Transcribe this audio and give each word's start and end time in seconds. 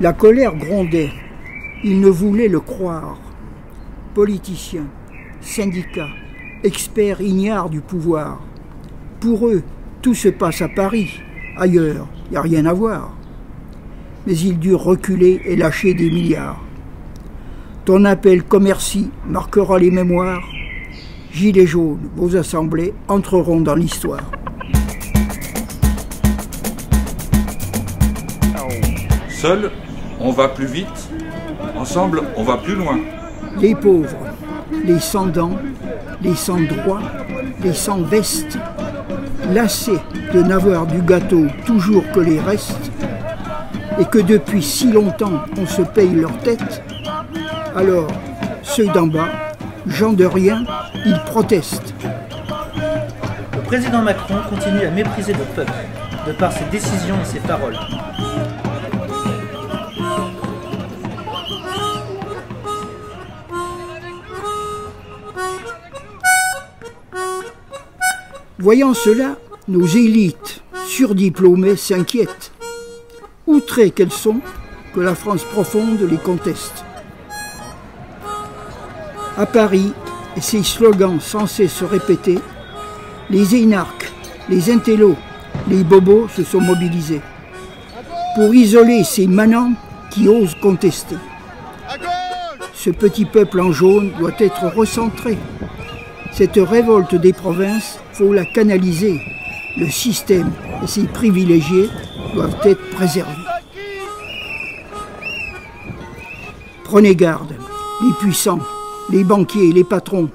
La 0.00 0.14
colère 0.14 0.56
grondait. 0.56 1.10
Ils 1.84 2.00
ne 2.00 2.08
voulaient 2.08 2.48
le 2.48 2.60
croire. 2.60 3.18
Politiciens, 4.14 4.86
syndicats, 5.42 6.08
experts 6.64 7.20
ignares 7.20 7.68
du 7.68 7.82
pouvoir. 7.82 8.40
Pour 9.20 9.46
eux, 9.48 9.62
tout 10.00 10.14
se 10.14 10.28
passe 10.28 10.62
à 10.62 10.68
Paris. 10.68 11.20
Ailleurs, 11.58 12.08
il 12.26 12.30
n'y 12.30 12.36
a 12.38 12.40
rien 12.40 12.64
à 12.64 12.72
voir. 12.72 13.14
Mais 14.26 14.38
ils 14.38 14.58
durent 14.58 14.84
reculer 14.84 15.42
et 15.44 15.54
lâcher 15.54 15.92
des 15.92 16.10
milliards. 16.10 16.64
Ton 17.84 18.06
appel 18.06 18.42
commerci 18.42 19.10
marquera 19.26 19.78
les 19.78 19.90
mémoires. 19.90 20.48
Gilets 21.30 21.66
jaunes, 21.66 22.08
vos 22.16 22.36
assemblées 22.36 22.94
entreront 23.06 23.60
dans 23.60 23.74
l'histoire. 23.74 24.30
Seul, 29.28 29.70
on 30.20 30.30
va 30.30 30.48
plus 30.48 30.66
vite. 30.66 31.10
Ensemble, 31.76 32.22
on 32.36 32.42
va 32.42 32.58
plus 32.58 32.74
loin. 32.74 32.98
Les 33.58 33.74
pauvres, 33.74 34.18
les 34.84 35.00
sans 35.00 35.26
dents, 35.26 35.56
les 36.22 36.34
sans 36.34 36.60
droit, 36.60 37.00
les 37.62 37.72
sans 37.72 38.02
veste, 38.02 38.58
lassés 39.50 39.98
de 40.32 40.42
n'avoir 40.42 40.86
du 40.86 41.00
gâteau 41.02 41.46
toujours 41.66 42.04
que 42.12 42.20
les 42.20 42.40
restes, 42.40 42.90
et 43.98 44.04
que 44.04 44.18
depuis 44.18 44.62
si 44.62 44.92
longtemps 44.92 45.44
on 45.58 45.66
se 45.66 45.82
paye 45.82 46.14
leur 46.14 46.36
tête, 46.38 46.82
alors 47.74 48.08
ceux 48.62 48.86
d'en 48.86 49.06
bas, 49.06 49.28
gens 49.86 50.12
de 50.12 50.24
rien, 50.24 50.64
ils 51.04 51.18
protestent. 51.26 51.94
Le 53.54 53.60
président 53.62 54.02
Macron 54.02 54.36
continue 54.48 54.84
à 54.84 54.90
mépriser 54.90 55.32
le 55.32 55.44
peuple, 55.56 55.72
de 56.26 56.32
par 56.32 56.52
ses 56.52 56.64
décisions 56.64 57.16
et 57.22 57.26
ses 57.26 57.40
paroles. 57.40 57.76
Voyant 68.60 68.92
cela, 68.92 69.36
nos 69.68 69.86
élites 69.86 70.60
surdiplômées 70.86 71.76
s'inquiètent. 71.76 72.52
Outrées 73.46 73.90
qu'elles 73.90 74.12
sont, 74.12 74.40
que 74.94 75.00
la 75.00 75.14
France 75.14 75.44
profonde 75.44 76.02
les 76.02 76.18
conteste. 76.18 76.84
À 79.38 79.46
Paris, 79.46 79.94
et 80.36 80.42
ces 80.42 80.62
slogans 80.62 81.20
censés 81.20 81.68
se 81.68 81.86
répéter, 81.86 82.38
les 83.30 83.56
énarques, 83.56 84.12
les 84.50 84.70
intellos, 84.70 85.16
les 85.66 85.82
bobos 85.82 86.28
se 86.28 86.44
sont 86.44 86.60
mobilisés 86.60 87.22
pour 88.34 88.54
isoler 88.54 89.04
ces 89.04 89.26
manants 89.26 89.72
qui 90.10 90.28
osent 90.28 90.56
contester. 90.60 91.16
Ce 92.74 92.90
petit 92.90 93.24
peuple 93.24 93.60
en 93.62 93.72
jaune 93.72 94.12
doit 94.18 94.36
être 94.38 94.66
recentré. 94.76 95.38
Cette 96.32 96.56
révolte 96.56 97.14
des 97.14 97.32
provinces, 97.32 97.98
la 98.28 98.44
canaliser. 98.44 99.20
Le 99.76 99.88
système 99.88 100.50
et 100.82 100.86
ses 100.86 101.04
privilégiés 101.04 101.88
doivent 102.34 102.56
être 102.64 102.90
préservés. 102.90 103.32
Prenez 106.84 107.14
garde, 107.14 107.54
les 108.02 108.12
puissants, 108.14 108.60
les 109.10 109.24
banquiers, 109.24 109.72
les 109.72 109.84
patrons. 109.84 110.28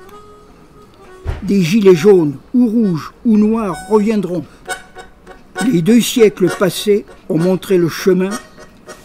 Des 1.44 1.62
gilets 1.62 1.96
jaunes 1.96 2.38
ou 2.54 2.68
rouges 2.68 3.14
ou 3.26 3.38
noirs 3.38 3.76
reviendront. 3.90 4.46
Les 5.72 5.82
deux 5.82 6.02
siècles 6.02 6.50
passés 6.50 7.06
ont 7.30 7.38
montré 7.38 7.78
le 7.78 7.90
chemin, 7.90 8.30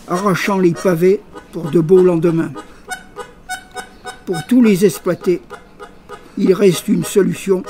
arrachant 0.09 0.59
les 0.59 0.73
pavés 0.73 1.21
pour 1.53 1.71
de 1.71 1.81
beaux 1.81 2.03
lendemains. 2.03 2.53
Pour 4.27 4.47
tous 4.47 4.63
les 4.63 4.85
exploités, 4.85 5.43
il 6.39 6.55
reste 6.55 6.89
une 6.89 7.05
solution, 7.05 7.63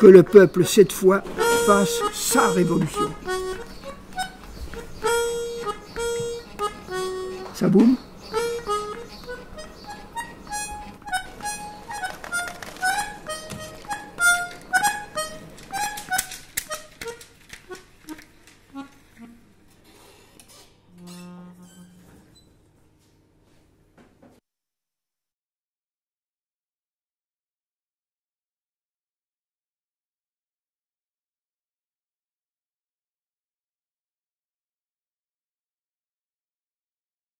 que 0.00 0.06
le 0.06 0.22
peuple 0.22 0.64
cette 0.64 0.92
fois 0.92 1.22
fasse 1.66 2.00
sa 2.12 2.48
révolution. 2.48 3.10
Ça 7.54 7.68
boum? 7.68 7.96